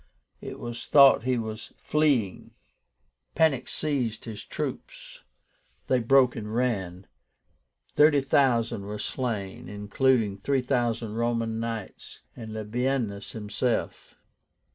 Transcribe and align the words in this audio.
It 0.41 0.57
was 0.59 0.87
thought 0.87 1.25
he 1.25 1.37
was 1.37 1.73
fleeing. 1.77 2.55
Panic 3.35 3.67
seized 3.67 4.25
his 4.25 4.43
troops, 4.43 5.21
they 5.85 5.99
broke 5.99 6.35
and 6.35 6.55
ran. 6.55 7.05
Thirty 7.93 8.21
thousand 8.21 8.85
were 8.87 8.97
slain, 8.97 9.69
including 9.69 10.37
three 10.39 10.61
thousand 10.61 11.17
Roman 11.17 11.59
Knights, 11.59 12.21
and 12.35 12.51
Labiénus 12.51 13.33
himself. 13.33 14.15